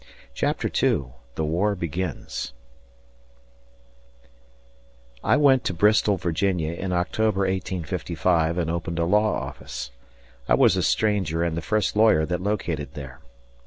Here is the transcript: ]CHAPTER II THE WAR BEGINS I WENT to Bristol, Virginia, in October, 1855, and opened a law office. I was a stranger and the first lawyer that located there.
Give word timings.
]CHAPTER 0.33 0.67
II 0.67 1.09
THE 1.35 1.45
WAR 1.45 1.75
BEGINS 1.75 2.53
I 5.23 5.37
WENT 5.37 5.63
to 5.65 5.75
Bristol, 5.75 6.17
Virginia, 6.17 6.73
in 6.73 6.91
October, 6.91 7.41
1855, 7.41 8.57
and 8.57 8.71
opened 8.71 8.97
a 8.97 9.05
law 9.05 9.31
office. 9.35 9.91
I 10.49 10.55
was 10.55 10.75
a 10.75 10.81
stranger 10.81 11.43
and 11.43 11.55
the 11.55 11.61
first 11.61 11.95
lawyer 11.95 12.25
that 12.25 12.41
located 12.41 12.95
there. 12.95 13.19